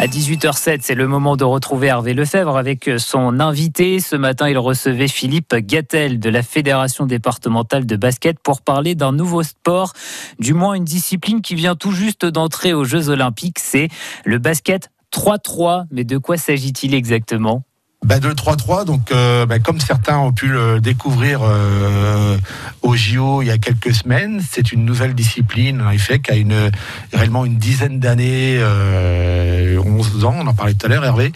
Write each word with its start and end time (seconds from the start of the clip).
À 0.00 0.06
18h07, 0.06 0.78
c'est 0.80 0.94
le 0.94 1.06
moment 1.06 1.36
de 1.36 1.44
retrouver 1.44 1.88
Hervé 1.88 2.14
Lefebvre 2.14 2.56
avec 2.56 2.88
son 2.96 3.38
invité. 3.38 4.00
Ce 4.00 4.16
matin, 4.16 4.48
il 4.48 4.56
recevait 4.56 5.08
Philippe 5.08 5.54
Gattel 5.54 6.18
de 6.18 6.30
la 6.30 6.42
Fédération 6.42 7.04
départementale 7.04 7.84
de 7.84 7.96
basket 7.96 8.38
pour 8.38 8.62
parler 8.62 8.94
d'un 8.94 9.12
nouveau 9.12 9.42
sport, 9.42 9.92
du 10.38 10.54
moins 10.54 10.72
une 10.72 10.86
discipline 10.86 11.42
qui 11.42 11.54
vient 11.54 11.74
tout 11.74 11.92
juste 11.92 12.24
d'entrer 12.24 12.72
aux 12.72 12.84
Jeux 12.84 13.10
Olympiques. 13.10 13.58
C'est 13.58 13.90
le 14.24 14.38
basket 14.38 14.90
3-3. 15.12 15.84
Mais 15.90 16.04
de 16.04 16.16
quoi 16.16 16.38
s'agit-il 16.38 16.94
exactement? 16.94 17.62
Bah 18.04 18.18
de 18.18 18.30
3-3, 18.30 18.86
donc 18.86 19.12
euh, 19.12 19.44
bah, 19.44 19.58
comme 19.58 19.78
certains 19.78 20.16
ont 20.18 20.32
pu 20.32 20.48
le 20.48 20.80
découvrir 20.80 21.40
euh, 21.42 22.38
au 22.80 22.96
JO 22.96 23.42
il 23.42 23.48
y 23.48 23.50
a 23.50 23.58
quelques 23.58 23.94
semaines, 23.94 24.40
c'est 24.48 24.72
une 24.72 24.86
nouvelle 24.86 25.14
discipline 25.14 25.82
en 25.82 25.90
effet 25.90 26.18
qui 26.18 26.30
a 26.30 26.36
une, 26.36 26.70
réellement 27.12 27.44
une 27.44 27.58
dizaine 27.58 28.00
d'années, 28.00 28.56
euh, 28.58 29.78
11 29.78 30.24
ans, 30.24 30.36
on 30.38 30.46
en 30.46 30.54
parlait 30.54 30.72
tout 30.72 30.86
à 30.86 30.88
l'heure 30.88 31.04
Hervé, 31.04 31.32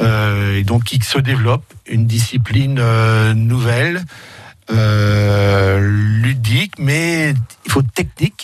euh, 0.00 0.58
et 0.58 0.64
donc 0.64 0.84
qui 0.84 1.00
se 1.00 1.18
développe, 1.18 1.64
une 1.86 2.06
discipline 2.06 2.80
nouvelle, 3.32 4.04
ludique, 5.80 6.74
mais 6.78 7.34
il 7.64 7.72
faut 7.72 7.82
technique, 7.82 8.41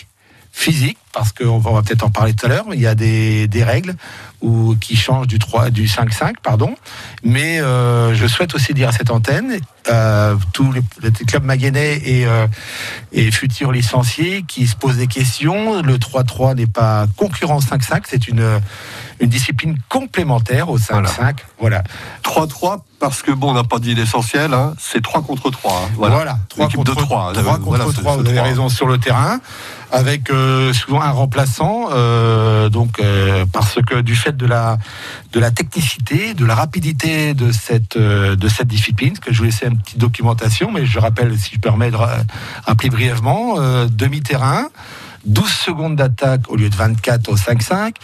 physique, 0.59 0.97
parce 1.13 1.31
qu'on 1.31 1.57
va 1.57 1.81
peut-être 1.81 2.03
en 2.03 2.09
parler 2.09 2.33
tout 2.33 2.45
à 2.45 2.49
l'heure, 2.49 2.65
il 2.73 2.81
y 2.81 2.87
a 2.87 2.93
des, 2.93 3.47
des 3.47 3.63
règles 3.63 3.95
ou 4.41 4.75
qui 4.75 4.97
change 4.97 5.27
du 5.27 5.39
3 5.39 5.69
du 5.69 5.85
5-5 5.85 6.33
pardon. 6.43 6.75
Mais 7.23 7.61
euh, 7.61 8.13
je 8.13 8.27
souhaite 8.27 8.53
aussi 8.55 8.73
dire 8.73 8.89
à 8.89 8.91
cette 8.91 9.09
antenne 9.09 9.57
euh, 9.89 10.35
tous 10.51 10.69
les, 10.73 10.81
les, 11.01 11.11
clubs 11.11 11.45
maguenais 11.45 12.01
et, 12.03 12.25
euh, 12.25 12.45
et 13.13 13.31
futurs 13.31 13.71
licenciés 13.71 14.43
qui 14.47 14.67
se 14.67 14.75
posent 14.75 14.97
des 14.97 15.07
questions. 15.07 15.81
Le 15.81 15.97
3-3 15.97 16.55
n'est 16.55 16.67
pas 16.67 17.07
concurrent 17.15 17.59
5-5 17.59 18.01
c'est 18.05 18.27
une 18.27 18.59
une 19.21 19.29
discipline 19.29 19.77
complémentaire 19.87 20.69
au 20.69 20.77
5-5 20.77 21.37
voilà. 21.59 21.83
3-3 22.23 22.81
parce 22.99 23.21
que 23.21 23.31
bon 23.31 23.51
on 23.51 23.53
n'a 23.53 23.63
pas 23.63 23.79
dit 23.79 23.95
l'essentiel 23.95 24.53
hein, 24.53 24.73
c'est 24.77 25.01
3 25.01 25.21
contre 25.21 25.49
3 25.49 25.71
hein, 25.71 25.89
voilà, 25.95 26.15
voilà 26.15 26.39
3 26.49 26.69
contre 26.69 26.95
3 26.95 27.33
3 27.33 27.53
contre 27.53 27.61
voilà, 27.61 27.85
3 27.85 28.17
vous 28.17 28.19
avez 28.21 28.35
3. 28.35 28.43
raison 28.43 28.69
sur 28.69 28.87
le 28.87 28.97
terrain 28.97 29.39
avec 29.91 30.29
euh, 30.29 30.73
souvent 30.73 31.01
un 31.01 31.11
remplaçant 31.11 31.89
euh, 31.91 32.69
donc 32.69 32.99
euh, 32.99 33.45
parce 33.51 33.79
que 33.81 34.01
du 34.01 34.15
fait 34.15 34.35
de 34.35 34.45
la 34.45 34.77
de 35.31 35.39
la 35.39 35.51
technicité, 35.51 36.33
de 36.33 36.45
la 36.45 36.55
rapidité 36.55 37.33
de 37.33 37.51
cette 37.51 37.97
de 37.97 38.47
cette 38.47 38.67
discipline, 38.67 39.17
que 39.19 39.31
je 39.31 39.39
vous 39.39 39.45
laissais 39.45 39.67
une 39.67 39.77
petite 39.77 39.99
documentation, 39.99 40.71
mais 40.71 40.85
je 40.85 40.99
rappelle 40.99 41.37
si 41.37 41.55
je 41.55 41.59
permets 41.59 41.91
de 41.91 41.97
rappeler 42.65 42.89
brièvement 42.89 43.55
demi-terrain. 43.87 44.69
12 45.25 45.49
secondes 45.49 45.95
d'attaque 45.95 46.49
au 46.49 46.55
lieu 46.55 46.69
de 46.69 46.75
24 46.75 47.29
au 47.29 47.35
5-5, 47.35 47.95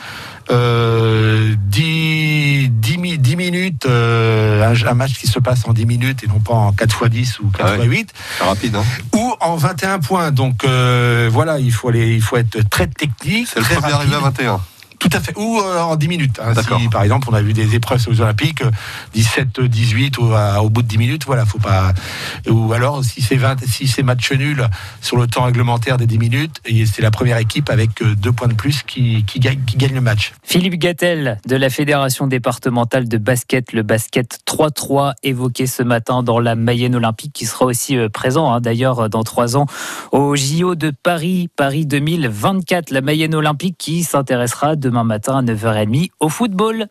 euh, 0.51 1.55
10, 1.57 2.69
10, 2.69 3.17
10 3.17 3.35
minutes, 3.35 3.85
euh, 3.85 4.63
un, 4.63 4.87
un, 4.87 4.93
match 4.93 5.13
qui 5.13 5.27
se 5.27 5.39
passe 5.39 5.67
en 5.67 5.73
10 5.73 5.85
minutes 5.85 6.23
et 6.23 6.27
non 6.27 6.39
pas 6.39 6.53
en 6.53 6.71
4 6.73 7.07
x 7.07 7.11
10 7.11 7.39
ou 7.39 7.49
4 7.49 7.75
x 7.75 7.79
ouais. 7.79 7.85
8. 7.85 8.13
C'est 8.37 8.43
rapide, 8.43 8.75
hein 8.75 8.83
Ou 9.13 9.33
en 9.39 9.55
21 9.55 9.99
points. 9.99 10.31
Donc 10.31 10.63
euh, 10.63 11.29
voilà, 11.31 11.59
il 11.59 11.71
faut, 11.71 11.89
aller, 11.89 12.15
il 12.15 12.21
faut 12.21 12.37
être 12.37 12.67
très 12.69 12.87
technique. 12.87 13.47
C'est 13.51 13.59
le 13.59 13.65
premier 13.65 13.93
arrivé 13.93 14.15
à 14.15 14.19
21. 14.19 14.61
Tout 15.15 15.21
à 15.21 15.23
fait. 15.23 15.37
Ou 15.37 15.59
euh, 15.59 15.81
en 15.81 15.95
10 15.95 16.07
minutes. 16.07 16.39
Hein, 16.43 16.53
si, 16.61 16.89
par 16.89 17.03
exemple, 17.03 17.27
on 17.31 17.33
a 17.33 17.41
vu 17.41 17.53
des 17.53 17.75
épreuves 17.75 18.05
aux 18.07 18.21
Olympiques, 18.21 18.63
17, 19.13 19.61
18 19.61 20.19
au, 20.19 20.33
à, 20.33 20.61
au 20.61 20.69
bout 20.69 20.81
de 20.81 20.87
10 20.87 20.97
minutes, 20.97 21.25
voilà, 21.25 21.45
faut 21.45 21.59
pas. 21.59 21.93
Ou 22.49 22.73
alors, 22.73 23.03
si 23.03 23.21
c'est 23.21 23.37
20, 23.37 23.65
si 23.65 23.87
c'est 23.87 24.03
match 24.03 24.31
nul 24.31 24.67
sur 25.01 25.17
le 25.17 25.27
temps 25.27 25.43
réglementaire 25.43 25.97
des 25.97 26.05
10 26.07 26.17
minutes, 26.17 26.61
c'est 26.65 27.01
la 27.01 27.11
première 27.11 27.37
équipe 27.37 27.69
avec 27.69 28.03
deux 28.03 28.31
points 28.31 28.47
de 28.47 28.53
plus 28.53 28.83
qui, 28.83 29.23
qui, 29.25 29.39
gagne, 29.39 29.61
qui 29.65 29.77
gagne 29.77 29.93
le 29.93 30.01
match. 30.01 30.33
Philippe 30.43 30.75
Gattel 30.75 31.39
de 31.47 31.55
la 31.55 31.69
Fédération 31.69 32.27
départementale 32.27 33.07
de 33.07 33.17
basket, 33.17 33.71
le 33.71 33.83
basket 33.83 34.39
3-3, 34.47 35.13
évoqué 35.23 35.67
ce 35.67 35.83
matin 35.83 36.23
dans 36.23 36.39
la 36.39 36.55
Mayenne 36.55 36.95
Olympique, 36.95 37.31
qui 37.33 37.45
sera 37.45 37.65
aussi 37.65 37.97
présent 38.11 38.51
hein, 38.51 38.59
d'ailleurs 38.59 39.09
dans 39.09 39.23
trois 39.23 39.55
ans 39.55 39.65
au 40.11 40.35
JO 40.35 40.75
de 40.75 40.91
Paris, 40.91 41.49
Paris 41.55 41.85
2024, 41.85 42.89
la 42.91 43.01
Mayenne 43.01 43.35
Olympique 43.35 43.77
qui 43.77 44.03
s'intéressera 44.03 44.75
demain 44.75 45.04
matin 45.05 45.37
à 45.37 45.41
9h30 45.41 46.09
au 46.19 46.29
football. 46.29 46.87